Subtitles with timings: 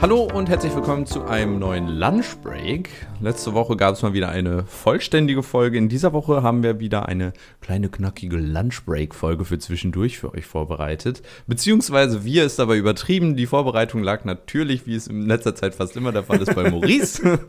[0.00, 2.88] Hallo und herzlich willkommen zu einem neuen Lunchbreak.
[3.20, 5.76] Letzte Woche gab es mal wieder eine vollständige Folge.
[5.76, 11.22] In dieser Woche haben wir wieder eine kleine knackige Lunchbreak-Folge für zwischendurch für euch vorbereitet.
[11.48, 13.34] Beziehungsweise wir ist dabei übertrieben.
[13.34, 16.70] Die Vorbereitung lag natürlich, wie es in letzter Zeit fast immer der Fall ist, bei
[16.70, 17.40] Maurice.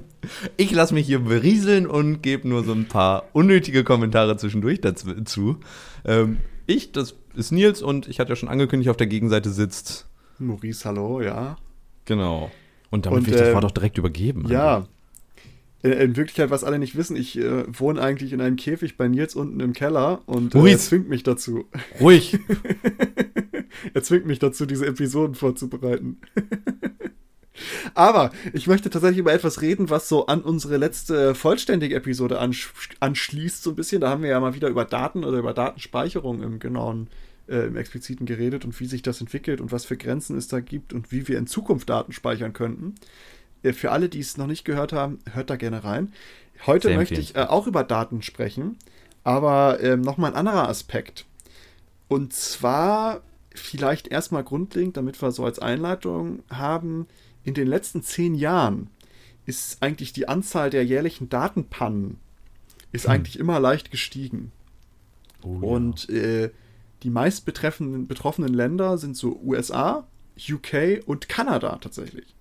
[0.57, 5.59] Ich lasse mich hier berieseln und gebe nur so ein paar unnötige Kommentare zwischendurch dazu.
[6.03, 10.09] Ähm, ich, das ist Nils und ich hatte ja schon angekündigt, auf der Gegenseite sitzt
[10.39, 11.57] Maurice, hallo, ja.
[12.09, 12.49] Genau.
[12.89, 14.47] Und damit Und, ich das äh, Wort doch direkt übergeben.
[14.49, 14.87] Ja.
[15.83, 19.07] In, in Wirklichkeit, was alle nicht wissen, ich äh, wohne eigentlich in einem Käfig bei
[19.07, 21.65] Nils unten im Keller und äh, er zwingt mich dazu.
[22.01, 22.39] Ruhig.
[23.93, 26.17] er zwingt mich dazu, diese Episoden vorzubereiten.
[27.93, 32.73] Aber ich möchte tatsächlich über etwas reden, was so an unsere letzte vollständige Episode ansch
[33.01, 34.01] anschließt, so ein bisschen.
[34.01, 37.07] Da haben wir ja mal wieder über Daten oder über Datenspeicherung im genauen,
[37.49, 40.59] äh, im expliziten geredet und wie sich das entwickelt und was für Grenzen es da
[40.59, 42.95] gibt und wie wir in Zukunft Daten speichern könnten.
[43.63, 46.13] Äh, für alle, die es noch nicht gehört haben, hört da gerne rein.
[46.65, 48.77] Heute Sehr möchte ich äh, auch über Daten sprechen,
[49.23, 51.25] aber ähm, nochmal ein anderer Aspekt.
[52.07, 53.21] Und zwar
[53.53, 57.07] vielleicht erstmal grundlegend, damit wir so als Einleitung haben,
[57.43, 58.89] in den letzten zehn Jahren
[59.45, 62.17] ist eigentlich die Anzahl der jährlichen Datenpannen
[62.91, 63.11] ist Hm.
[63.11, 64.51] eigentlich immer leicht gestiegen.
[65.43, 65.67] Oh, ja.
[65.67, 66.49] Und äh,
[67.03, 72.35] die meist betroffenen Länder sind so USA, UK und Kanada tatsächlich.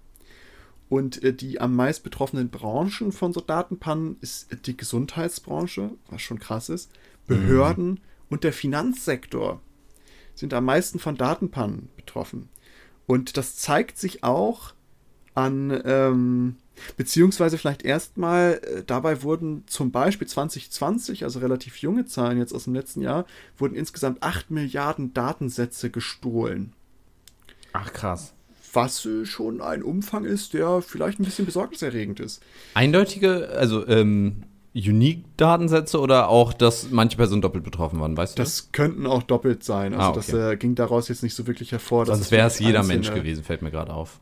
[0.88, 6.38] Und äh, die am meist betroffenen Branchen von so Datenpannen ist die Gesundheitsbranche, was schon
[6.38, 6.90] krass ist,
[7.26, 9.60] Behörden und der Finanzsektor
[10.34, 12.48] sind am meisten von Datenpannen betroffen.
[13.06, 14.72] Und das zeigt sich auch
[15.34, 16.56] an, ähm,
[16.96, 22.64] beziehungsweise vielleicht erstmal, äh, dabei wurden zum Beispiel 2020, also relativ junge Zahlen jetzt aus
[22.64, 23.26] dem letzten Jahr,
[23.56, 26.72] wurden insgesamt 8 Milliarden Datensätze gestohlen.
[27.72, 28.34] Ach krass.
[28.72, 32.42] Was äh, schon ein Umfang ist, der vielleicht ein bisschen besorgniserregend ist.
[32.74, 38.42] Eindeutige, also ähm, Unique-Datensätze oder auch, dass manche Personen doppelt betroffen waren, weißt du?
[38.42, 39.94] Das könnten auch doppelt sein.
[39.94, 40.52] Also Ah, das okay.
[40.52, 42.06] äh, ging daraus jetzt nicht so wirklich hervor.
[42.06, 44.20] Sonst wäre es jeder Mensch gewesen, fällt mir gerade auf.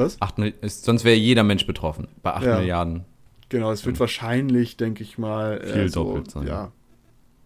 [0.00, 0.20] Was?
[0.20, 2.08] Acht, Mil- ist, sonst wäre jeder Mensch betroffen.
[2.22, 2.58] Bei 8 Ja.
[2.58, 3.04] Milliarden.
[3.48, 6.46] Genau, es wird wahrscheinlich, denke ich mal, Viel äh, so, doppelt sein.
[6.46, 6.72] Ja,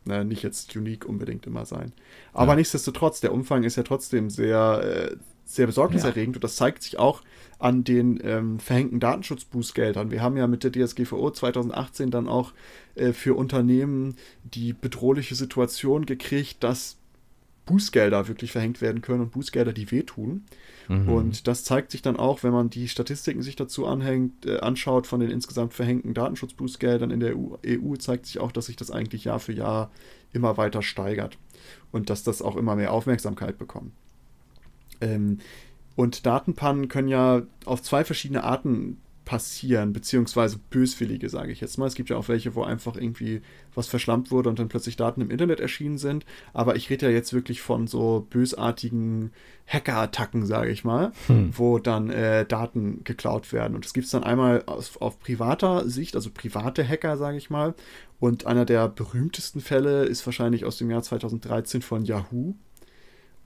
[0.04, 1.92] na, nicht jetzt unique unbedingt immer sein.
[2.32, 2.56] Aber Ja.
[2.56, 5.16] nichtsdestotrotz, der Umfang ist ja trotzdem sehr, äh,
[5.46, 7.22] sehr besorgniserregend und das zeigt sich auch
[7.58, 10.10] an den ähm, verhängten Datenschutzbußgeldern.
[10.10, 12.52] Wir haben ja mit der DSGVO 2018 dann auch
[12.94, 16.96] äh, für Unternehmen die bedrohliche Situation gekriegt, dass
[17.66, 20.44] Bußgelder wirklich verhängt werden können und Bußgelder, die wehtun.
[20.88, 21.08] Mhm.
[21.08, 25.06] Und das zeigt sich dann auch, wenn man die Statistiken sich dazu anhängt, äh, anschaut
[25.06, 28.90] von den insgesamt verhängten Datenschutzbußgeldern in der EU, EU, zeigt sich auch, dass sich das
[28.90, 29.90] eigentlich Jahr für Jahr
[30.32, 31.38] immer weiter steigert
[31.90, 33.92] und dass das auch immer mehr Aufmerksamkeit bekommt.
[35.00, 35.38] Ähm,
[35.96, 41.86] und Datenpannen können ja auf zwei verschiedene Arten passieren, beziehungsweise böswillige, sage ich jetzt mal.
[41.86, 43.40] Es gibt ja auch welche, wo einfach irgendwie
[43.74, 46.24] was verschlampt wurde und dann plötzlich Daten im Internet erschienen sind.
[46.52, 49.30] Aber ich rede ja jetzt wirklich von so bösartigen
[49.66, 51.12] Hackerattacken, sage ich mal,
[51.52, 53.74] wo dann äh, Daten geklaut werden.
[53.74, 57.50] Und das gibt es dann einmal aus, auf privater Sicht, also private Hacker, sage ich
[57.50, 57.74] mal.
[58.20, 62.54] Und einer der berühmtesten Fälle ist wahrscheinlich aus dem Jahr 2013 von Yahoo.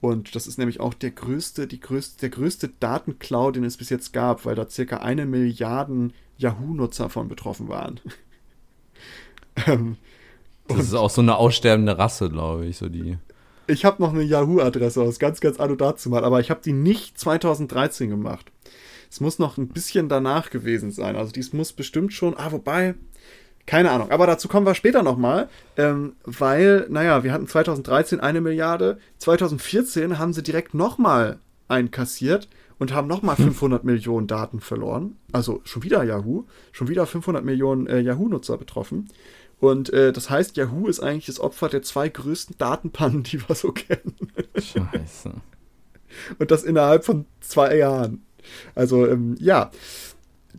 [0.00, 3.90] Und das ist nämlich auch der größte, die größte, der größte Datenklau, den es bis
[3.90, 8.00] jetzt gab, weil da circa eine Milliarden Yahoo-Nutzer von betroffen waren.
[9.66, 9.96] ähm,
[10.68, 13.18] das ist auch so eine aussterbende Rasse, glaube ich, so die.
[13.66, 16.72] ich habe noch eine Yahoo-Adresse aus ganz, ganz anno dazu mal, aber ich habe die
[16.72, 18.52] nicht 2013 gemacht.
[19.10, 21.16] Es muss noch ein bisschen danach gewesen sein.
[21.16, 22.94] Also dies muss bestimmt schon, ah, wobei,
[23.68, 24.10] keine Ahnung.
[24.10, 30.18] Aber dazu kommen wir später nochmal, ähm, weil, naja, wir hatten 2013 eine Milliarde, 2014
[30.18, 32.48] haben sie direkt nochmal einkassiert
[32.78, 35.18] und haben nochmal 500 Millionen Daten verloren.
[35.32, 39.10] Also schon wieder Yahoo, schon wieder 500 Millionen äh, Yahoo-Nutzer betroffen.
[39.60, 43.54] Und äh, das heißt, Yahoo ist eigentlich das Opfer der zwei größten Datenpannen, die wir
[43.54, 44.16] so kennen.
[44.56, 45.34] Scheiße.
[46.38, 48.22] Und das innerhalb von zwei Jahren.
[48.74, 49.70] Also, ähm, ja.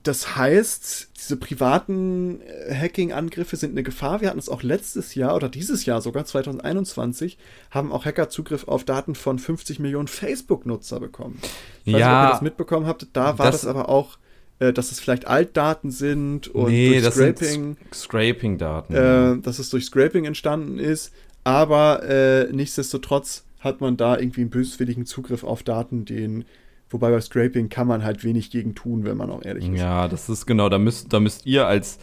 [0.03, 4.21] Das heißt, diese privaten äh, Hacking-Angriffe sind eine Gefahr.
[4.21, 7.37] Wir hatten es auch letztes Jahr oder dieses Jahr sogar, 2021,
[7.71, 11.39] haben auch Hacker Zugriff auf Daten von 50 Millionen Facebook-Nutzer bekommen.
[11.41, 12.27] Ich weiß nicht, ob Ja.
[12.27, 13.07] ihr das mitbekommen habt.
[13.13, 14.17] Da war das, Das- aber auch,
[14.59, 18.93] äh, dass es vielleicht Altdaten sind und nee, durch das Scraping Scraping-Daten.
[18.93, 19.33] ja.
[19.33, 21.11] äh, dass es durch Scraping entstanden ist,
[21.43, 26.45] aber äh, nichtsdestotrotz hat man da irgendwie einen böswilligen Zugriff auf Daten, den,
[26.89, 29.79] wobei bei Scraping kann man halt wenig gegen tun, wenn man auch ehrlich ist.
[29.79, 31.99] Ja, das ist genau, da müsst, da müsst ihr als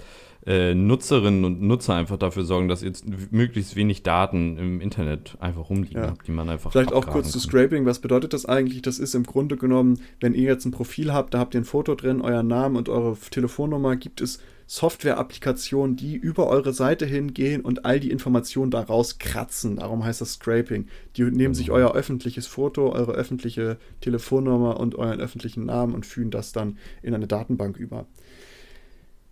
[0.47, 5.69] äh, Nutzerinnen und Nutzer einfach dafür sorgen, dass jetzt möglichst wenig Daten im Internet einfach
[5.71, 6.15] rumliegen, Ja.
[6.25, 7.49] die man einfach Vielleicht auch kurz zu kann.
[7.49, 7.85] Scraping.
[7.85, 8.81] Was bedeutet das eigentlich?
[8.83, 11.65] Das ist im Grunde genommen, wenn ihr jetzt ein Profil habt, da habt ihr ein
[11.65, 17.61] Foto drin, euren Namen und eure Telefonnummer, gibt es Software-Applikationen, die über eure Seite hingehen
[17.61, 19.77] und all die Informationen daraus kratzen.
[19.77, 20.89] Darum heißt das Scraping.
[21.17, 26.31] Die nehmen sich euer öffentliches Foto, eure öffentliche Telefonnummer und euren öffentlichen Namen und fügen
[26.31, 28.07] das dann in eine Datenbank über.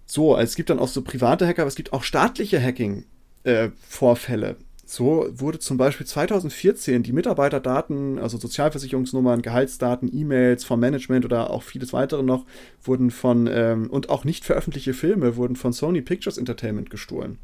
[0.07, 4.57] So, es gibt dann auch so private Hacker, aber es gibt auch staatliche Hacking-Vorfälle.
[4.87, 11.63] So wurde zum Beispiel 2014 die Mitarbeiterdaten, also Sozialversicherungsnummern, Gehaltsdaten, E-Mails vom Management oder auch
[11.63, 12.45] vieles weitere noch,
[12.83, 17.39] wurden von, ähm, und auch nicht veröffentlichte Filme wurden von Sony Pictures Entertainment gestohlen.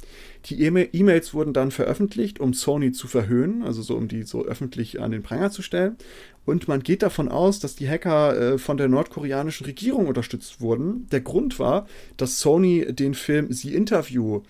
[0.46, 4.44] Die E-Mail- E-Mails wurden dann veröffentlicht, um Sony zu verhöhnen, also so um die so
[4.44, 5.96] öffentlich an den Pranger zu stellen.
[6.44, 11.06] Und man geht davon aus, dass die Hacker äh, von der nordkoreanischen Regierung unterstützt wurden.
[11.10, 11.86] Der Grund war,
[12.16, 14.40] dass Sony den Film The Interview, äh,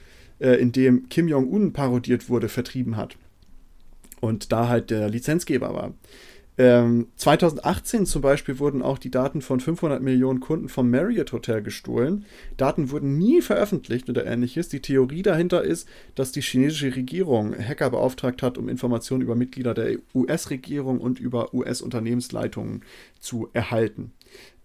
[0.41, 3.17] in dem Kim Jong-un parodiert wurde, vertrieben hat.
[4.21, 5.95] Und da halt der Lizenzgeber war.
[6.61, 11.63] Ähm, 2018 zum Beispiel wurden auch die Daten von 500 Millionen Kunden vom Marriott Hotel
[11.63, 12.27] gestohlen.
[12.59, 14.69] Daten wurden nie veröffentlicht oder ähnliches.
[14.69, 19.73] Die Theorie dahinter ist, dass die chinesische Regierung Hacker beauftragt hat, um Informationen über Mitglieder
[19.73, 22.83] der US-Regierung und über US-Unternehmensleitungen
[23.21, 24.13] zu erhalten.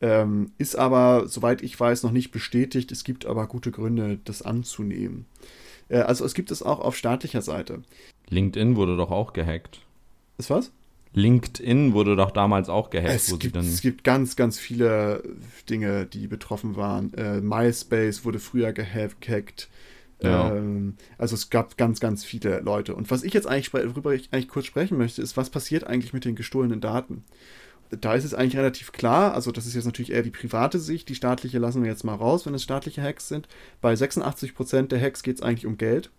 [0.02, 2.92] Ähm, ist aber, soweit ich weiß, noch nicht bestätigt.
[2.92, 5.28] Es gibt aber gute Gründe, das anzunehmen.
[5.90, 7.82] Äh, also es gibt es auch auf staatlicher Seite.
[8.30, 9.82] LinkedIn wurde doch auch gehackt.
[10.38, 10.72] Ist was?
[11.14, 13.66] LinkedIn wurde doch damals auch gehackt, Es wo sie gibt, dann.
[13.66, 15.24] es gibt ganz, ganz viele
[15.70, 17.14] Dinge, die betroffen waren.
[17.14, 19.70] Äh, MySpace wurde früher gehack- gehackt.
[20.22, 20.54] Ja.
[20.56, 22.96] Ähm, also es gab ganz, ganz viele Leute.
[22.96, 26.14] Und was ich jetzt eigentlich, worüber ich eigentlich kurz sprechen möchte, ist, was passiert eigentlich
[26.14, 27.24] mit den gestohlenen Daten?
[27.92, 31.08] Da ist es eigentlich relativ klar, also das ist jetzt natürlich eher die private Sicht,
[31.10, 33.48] die staatliche lassen wir jetzt mal raus, wenn es staatliche Hacks sind.
[33.82, 36.10] Bei 86% der Hacks geht es eigentlich um Geld.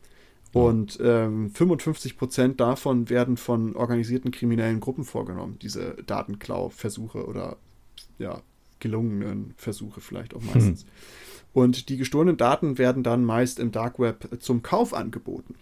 [0.52, 7.58] Und ähm, 55% davon werden von organisierten kriminellen Gruppen vorgenommen, diese Datenklau-Versuche oder
[8.18, 8.40] ja,
[8.80, 10.86] gelungenen Versuche vielleicht auch meistens.
[11.52, 15.54] Und die gestohlenen Daten werden dann meist im Dark Web zum Kauf angeboten.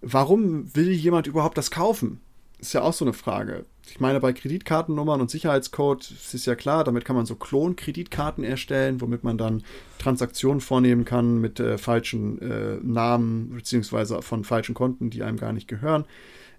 [0.00, 2.20] Warum will jemand überhaupt das kaufen?
[2.62, 3.64] Ist ja auch so eine Frage.
[3.90, 9.00] Ich meine, bei Kreditkartennummern und Sicherheitscode ist ja klar, damit kann man so Klon-Kreditkarten erstellen,
[9.00, 9.64] womit man dann
[9.98, 15.52] Transaktionen vornehmen kann mit äh, falschen äh, Namen beziehungsweise von falschen Konten, die einem gar
[15.52, 16.04] nicht gehören.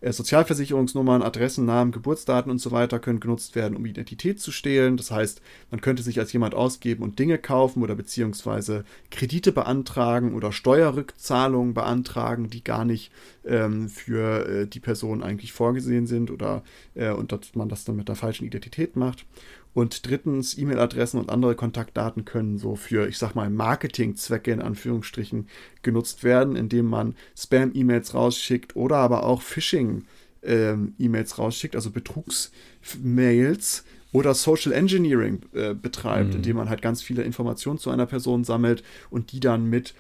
[0.04, 4.98] Äh, Sozialversicherungsnummern, Adressen, Namen, Geburtsdaten und so weiter können genutzt werden, um Identität zu stehlen.
[4.98, 5.42] Das heißt,
[5.72, 11.74] man könnte sich als jemand ausgeben und Dinge kaufen oder beziehungsweise Kredite beantragen oder Steuerrückzahlungen
[11.74, 13.14] beantragen, die gar nicht
[13.46, 16.64] ähm, für äh, die Person eigentlich vorgesehen sind oder
[16.96, 19.26] äh, und dass man das dann mit der falschen Identität macht.
[19.74, 25.48] Und drittens, E-Mail-Adressen und andere Kontaktdaten können so für, ich sag mal, Marketingzwecke in Anführungsstrichen
[25.82, 34.74] genutzt werden, indem man Spam-E-Mails rausschickt oder aber auch Phishing-E-Mails rausschickt, also Betrugs-Mails oder Social
[34.74, 36.36] Engineering äh, betreibt, Mhm.
[36.36, 39.96] indem man halt ganz viele Informationen zu einer Person sammelt und die dann mit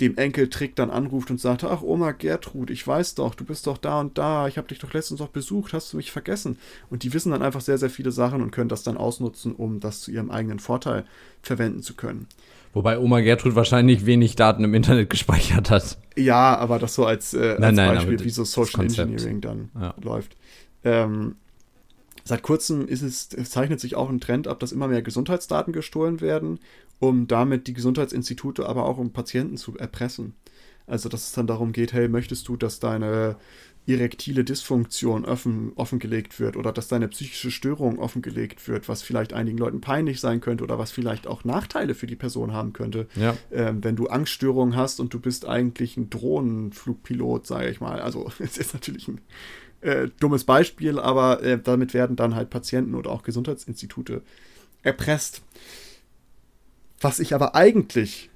[0.00, 3.78] dem Enkeltrick dann anruft und sagt, ach Oma Gertrud, ich weiß doch, du bist doch
[3.78, 6.58] da und da, ich habe dich doch letztens doch besucht, hast du mich vergessen?
[6.88, 9.80] Und die wissen dann einfach sehr, sehr viele Sachen und können das dann ausnutzen, um
[9.80, 11.04] das zu ihrem eigenen Vorteil
[11.42, 12.26] verwenden zu können.
[12.72, 15.98] Wobei Oma Gertrud wahrscheinlich wenig Daten im Internet gespeichert hat.
[16.16, 18.84] Ja, aber das so als, äh, Nein, als nein, Beispiel, wie so Social.
[18.84, 19.94] Engineering dann Ja.
[20.00, 20.36] läuft.
[20.84, 21.34] Ähm,
[22.24, 25.72] seit kurzem ist es, es zeichnet sich auch ein Trend ab, dass immer mehr Gesundheitsdaten
[25.72, 26.60] gestohlen werden,
[27.00, 30.34] um damit die Gesundheitsinstitute, aber auch um Patienten zu erpressen.
[30.86, 33.36] Also, dass es dann darum geht, hey, möchtest du, dass deine
[33.86, 39.58] erektile Dysfunktion offen, offengelegt wird oder dass deine psychische Störung offengelegt wird, was vielleicht einigen
[39.58, 43.36] Leuten peinlich sein könnte oder was vielleicht auch Nachteile für die Person haben könnte Ja.
[43.50, 48.00] ähm, wenn du Angststörungen hast und du bist eigentlich ein Drohnenflugpilot, sage ich mal.
[48.00, 49.20] Also es ist natürlich ein
[49.80, 54.22] äh, dummes Beispiel, aber äh, damit werden dann halt Patienten oder auch Gesundheitsinstitute
[54.82, 55.42] erpresst.
[57.00, 58.30] Was ich aber eigentlich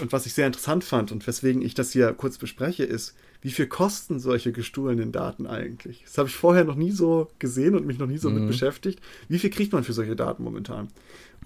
[0.00, 3.50] und was ich sehr interessant fand und weswegen ich das hier kurz bespreche, ist, wie
[3.50, 6.02] viel kosten solche gestohlenen Daten eigentlich?
[6.04, 8.48] Das habe ich vorher noch nie so gesehen und mich noch nie so mit Mhm.
[8.48, 9.00] beschäftigt.
[9.28, 10.88] Wie viel kriegt man für solche Daten momentan?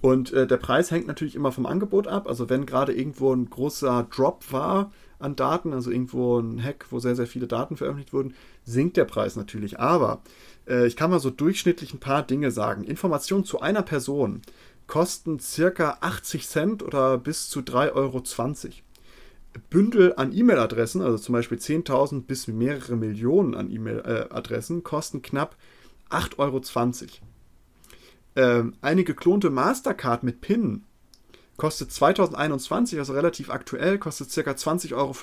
[0.01, 2.27] Und äh, der Preis hängt natürlich immer vom Angebot ab.
[2.27, 6.99] Also wenn gerade irgendwo ein großer Drop war an Daten, also irgendwo ein Hack, wo
[6.99, 9.77] sehr, sehr viele Daten veröffentlicht wurden, sinkt der Preis natürlich.
[9.79, 10.21] Aber
[10.67, 12.85] äh, ich kann mal so durchschnittlich ein paar Dinge sagen.
[12.85, 14.41] Informationen zu einer Person
[14.89, 18.23] kosten circa 80 Cent oder bis zu 3,20 Euro.
[19.69, 25.55] Bündel an E-Mail-Adressen, also zum Beispiel 10.000 bis mehrere Millionen an E-Mail-Adressen, kosten knapp
[26.09, 26.61] 8,20 Euro.
[28.35, 30.83] Ähm, eine geklonte Mastercard mit PIN
[31.55, 35.13] kostet 2021, also relativ aktuell, kostet circa 20,50 Euro.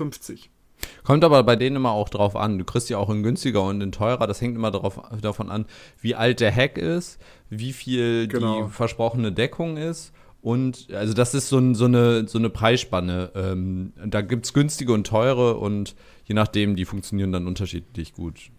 [1.06, 2.58] Kommt aber bei denen immer auch drauf an.
[2.58, 4.26] Du kriegst ja auch in günstiger und in teurer.
[4.26, 5.66] Das hängt immer darauf, davon an,
[6.00, 8.64] wie alt der Hack ist, wie viel genau.
[8.64, 10.12] die versprochene Deckung ist.
[10.42, 13.30] Und also das ist so, ein, so, eine, so eine Preisspanne.
[13.36, 15.94] Ähm, da gibt es günstige und teure und
[16.24, 18.50] je nachdem, die funktionieren dann unterschiedlich gut.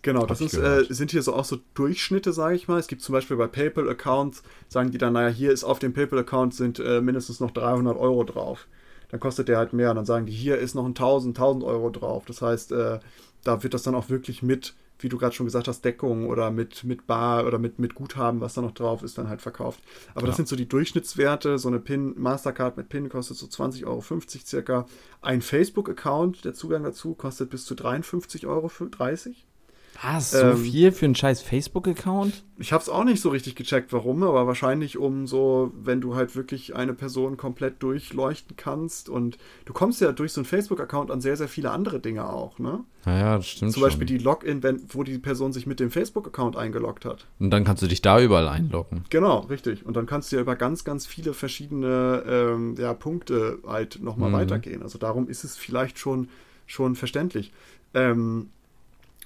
[0.00, 2.78] Genau, das ist, äh, sind hier so auch so Durchschnitte, sage ich mal.
[2.78, 6.54] Es gibt zum Beispiel bei PayPal-Accounts, sagen die dann, naja, hier ist auf dem PayPal-Account
[6.54, 8.68] sind äh, mindestens noch 300 Euro drauf
[9.10, 9.90] dann kostet der halt mehr.
[9.90, 12.24] Und dann sagen die, hier ist noch ein 1000, 1000 Euro drauf.
[12.26, 12.98] Das heißt, äh,
[13.44, 16.50] da wird das dann auch wirklich mit, wie du gerade schon gesagt hast, Deckung oder
[16.50, 19.80] mit, mit Bar oder mit, mit Guthaben, was da noch drauf ist, dann halt verkauft.
[20.12, 20.26] Aber ja.
[20.28, 21.58] das sind so die Durchschnittswerte.
[21.58, 24.02] So eine PIN, Mastercard mit PIN kostet so 20,50 Euro
[24.44, 24.86] circa.
[25.22, 29.46] Ein Facebook-Account, der Zugang dazu, kostet bis zu 53 Euro für 30.
[30.02, 30.30] Was?
[30.30, 32.44] So ähm, viel für einen scheiß Facebook-Account?
[32.58, 36.14] Ich habe es auch nicht so richtig gecheckt, warum, aber wahrscheinlich um so, wenn du
[36.14, 41.10] halt wirklich eine Person komplett durchleuchten kannst und du kommst ja durch so einen Facebook-Account
[41.10, 42.80] an sehr, sehr viele andere Dinge auch, ne?
[43.04, 43.72] Naja, das stimmt.
[43.72, 44.18] Zum Beispiel schon.
[44.18, 47.26] die Login, wenn, wo die Person sich mit dem Facebook-Account eingeloggt hat.
[47.38, 49.04] Und dann kannst du dich da überall einloggen.
[49.10, 49.84] Genau, richtig.
[49.84, 54.30] Und dann kannst du ja über ganz, ganz viele verschiedene ähm, ja, Punkte halt nochmal
[54.30, 54.34] mhm.
[54.34, 54.82] weitergehen.
[54.82, 56.28] Also darum ist es vielleicht schon,
[56.66, 57.52] schon verständlich.
[57.94, 58.48] Ähm,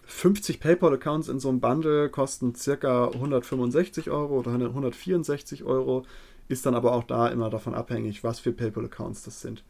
[0.06, 6.04] 50 PayPal-Accounts in so einem Bundle kosten circa 165 Euro oder 164 Euro,
[6.48, 9.64] ist dann aber auch da immer davon abhängig, was für PayPal-Accounts das sind.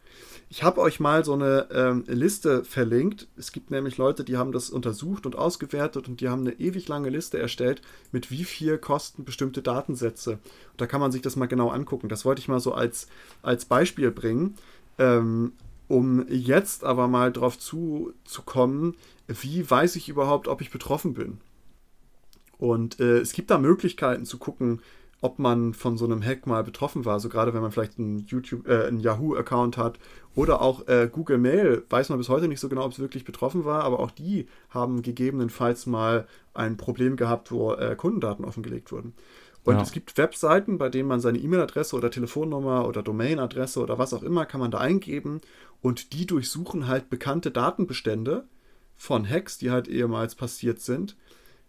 [0.49, 3.27] Ich habe euch mal so eine ähm, Liste verlinkt.
[3.37, 6.87] Es gibt nämlich Leute, die haben das untersucht und ausgewertet und die haben eine ewig
[6.89, 10.33] lange Liste erstellt, mit wie viel kosten bestimmte Datensätze.
[10.33, 12.09] Und da kann man sich das mal genau angucken.
[12.09, 13.07] Das wollte ich mal so als,
[13.41, 14.55] als Beispiel bringen.
[14.97, 15.53] Ähm,
[15.87, 18.95] um jetzt aber mal drauf zuzukommen,
[19.27, 21.39] wie weiß ich überhaupt, ob ich betroffen bin?
[22.57, 24.81] Und äh, es gibt da Möglichkeiten zu gucken,
[25.21, 27.19] ob man von so einem Hack mal betroffen war.
[27.19, 29.97] So gerade wenn man vielleicht einen YouTube, äh, einen Yahoo-Account hat
[30.35, 33.25] oder auch äh, Google Mail, weiß man bis heute nicht so genau, ob es wirklich
[33.25, 38.91] betroffen war, aber auch die haben gegebenenfalls mal ein Problem gehabt, wo äh, Kundendaten offengelegt
[38.91, 39.13] wurden.
[39.63, 39.81] Und ja.
[39.81, 44.21] es gibt Webseiten, bei denen man seine E-Mail-Adresse oder Telefonnummer oder Domain-Adresse oder was auch
[44.21, 45.41] immer kann man da eingeben
[45.85, 48.45] und die durchsuchen halt bekannte Datenbestände
[48.95, 51.15] von Hacks, die halt ehemals passiert sind.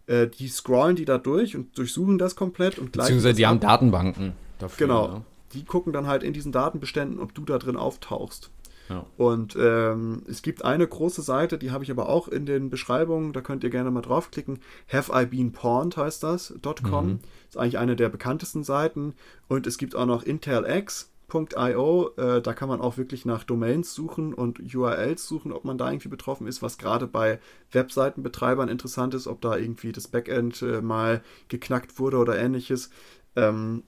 [0.07, 3.05] Äh, die scrollen die da durch und durchsuchen das komplett und gleich.
[3.05, 4.87] Beziehungsweise die haben Datenbanken dafür.
[4.87, 5.07] Genau.
[5.07, 5.21] Ja.
[5.53, 8.49] Die gucken dann halt in diesen Datenbeständen, ob du da drin auftauchst.
[8.89, 9.05] Ja.
[9.17, 13.33] Und ähm, es gibt eine große Seite, die habe ich aber auch in den Beschreibungen,
[13.33, 14.61] da könnt ihr gerne mal draufklicken.
[14.91, 17.05] Have I been pawned heißt das, .com.
[17.05, 17.19] Mhm.
[17.49, 19.13] Ist eigentlich eine der bekanntesten Seiten.
[19.47, 23.93] Und es gibt auch noch IntelX, Domains.io, äh, da kann man auch wirklich nach Domains
[23.93, 27.39] suchen und URLs suchen, ob man da irgendwie betroffen ist, was gerade bei
[27.71, 32.91] Webseitenbetreibern interessant ist, ob da irgendwie das Backend äh, mal geknackt wurde oder ähnliches.
[33.35, 33.83] Ähm,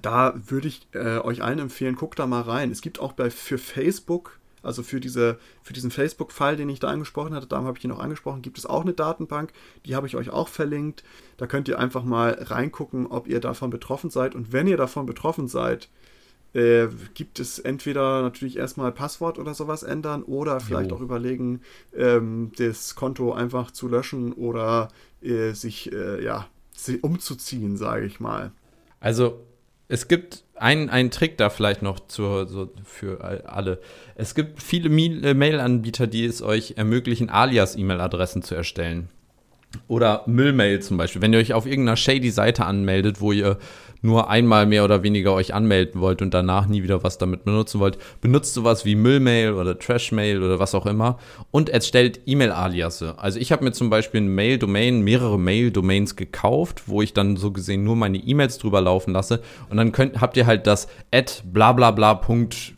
[0.00, 2.70] da würde ich äh, euch allen empfehlen, guckt da mal rein.
[2.70, 6.88] Es gibt auch bei für Facebook, also für, diese, für diesen Facebook-Fall, den ich da
[6.88, 9.52] angesprochen hatte, da habe ich ihn auch angesprochen, gibt es auch eine Datenbank,
[9.86, 11.02] die habe ich euch auch verlinkt.
[11.36, 14.36] Da könnt ihr einfach mal reingucken, ob ihr davon betroffen seid.
[14.36, 15.88] Und wenn ihr davon betroffen seid,
[16.54, 20.96] äh, gibt es entweder natürlich erstmal Passwort oder sowas ändern oder vielleicht jo.
[20.96, 21.60] auch überlegen,
[21.96, 24.88] ähm, das Konto einfach zu löschen oder
[25.20, 26.46] äh, sich äh, ja
[27.02, 28.52] umzuziehen, sage ich mal.
[29.00, 29.40] Also
[29.88, 33.80] es gibt einen, Trick da vielleicht noch zur, so für alle.
[34.14, 39.08] Es gibt viele äh, Mail-Anbieter, die es euch ermöglichen, Alias-E-Mail-Adressen zu erstellen.
[39.88, 41.22] Oder Müllmail zum Beispiel.
[41.22, 43.58] Wenn ihr euch auf irgendeiner shady Seite anmeldet, wo ihr
[44.04, 47.80] nur einmal mehr oder weniger euch anmelden wollt und danach nie wieder was damit benutzen
[47.80, 51.18] wollt, benutzt sowas wie Müllmail oder Trashmail oder was auch immer
[51.50, 53.14] und erstellt E-Mail-Aliasse.
[53.18, 57.50] Also ich habe mir zum Beispiel eine Mail-Domain, mehrere Mail-Domains gekauft, wo ich dann so
[57.50, 59.40] gesehen nur meine E-Mails drüber laufen lasse
[59.70, 62.76] und dann könnt, habt ihr halt das at blablabla.xyz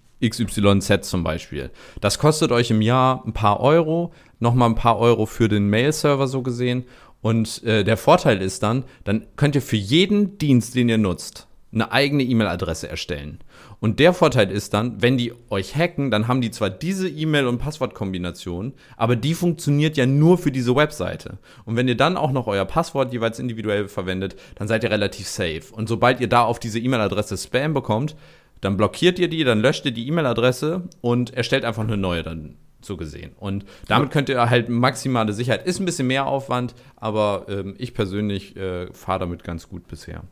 [1.02, 1.70] zum Beispiel.
[2.00, 6.26] Das kostet euch im Jahr ein paar Euro, nochmal ein paar Euro für den Mail-Server
[6.26, 6.84] so gesehen
[7.26, 11.48] und äh, der Vorteil ist dann, dann könnt ihr für jeden Dienst, den ihr nutzt,
[11.72, 13.40] eine eigene E-Mail-Adresse erstellen.
[13.80, 17.48] Und der Vorteil ist dann, wenn die euch hacken, dann haben die zwar diese E-Mail-
[17.48, 21.38] und Passwortkombination, aber die funktioniert ja nur für diese Webseite.
[21.64, 25.28] Und wenn ihr dann auch noch euer Passwort jeweils individuell verwendet, dann seid ihr relativ
[25.28, 25.64] safe.
[25.72, 28.14] Und sobald ihr da auf diese E-Mail-Adresse Spam bekommt,
[28.60, 32.56] dann blockiert ihr die, dann löscht ihr die E-Mail-Adresse und erstellt einfach eine neue dann
[32.86, 33.32] so gesehen.
[33.38, 35.66] Und damit könnt ihr halt maximale Sicherheit.
[35.66, 40.22] Ist ein bisschen mehr Aufwand, aber ähm, ich persönlich äh, fahre damit ganz gut bisher.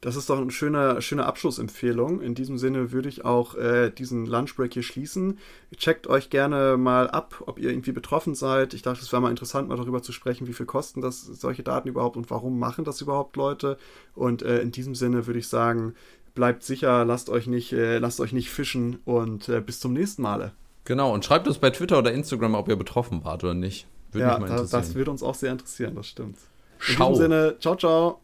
[0.00, 2.20] Das ist doch eine schöne, schöne Abschlussempfehlung.
[2.20, 5.38] In diesem Sinne würde ich auch äh, diesen Lunchbreak hier schließen.
[5.76, 8.74] Checkt euch gerne mal ab, ob ihr irgendwie betroffen seid.
[8.74, 11.64] Ich dachte, es wäre mal interessant, mal darüber zu sprechen, wie viel kosten das solche
[11.64, 13.76] Daten überhaupt und warum machen das überhaupt Leute.
[14.14, 15.94] Und äh, in diesem Sinne würde ich sagen,
[16.36, 20.22] bleibt sicher, lasst euch nicht, äh, lasst euch nicht fischen und äh, bis zum nächsten
[20.22, 20.52] Male.
[20.88, 23.86] Genau, und schreibt uns bei Twitter oder Instagram, ob ihr betroffen wart oder nicht.
[24.10, 24.80] Würde ja, mich mal interessieren.
[24.80, 26.38] Das, das würde uns auch sehr interessieren, das stimmt.
[26.80, 27.08] Ciao.
[27.08, 28.16] In diesem Sinne, ciao, ciao.